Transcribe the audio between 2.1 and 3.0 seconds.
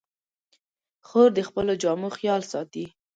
خیال ساتي.